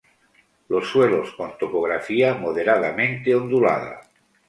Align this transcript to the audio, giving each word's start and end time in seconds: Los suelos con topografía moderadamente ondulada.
Los 0.67 0.87
suelos 0.89 1.31
con 1.35 1.59
topografía 1.59 2.33
moderadamente 2.33 3.35
ondulada. 3.35 4.01